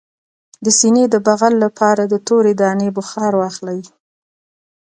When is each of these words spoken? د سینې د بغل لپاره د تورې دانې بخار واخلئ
د 0.63 0.67
سینې 0.79 1.05
د 1.09 1.15
بغل 1.27 1.53
لپاره 1.65 2.03
د 2.07 2.15
تورې 2.27 2.53
دانې 2.61 2.89
بخار 2.97 3.31
واخلئ 3.37 3.79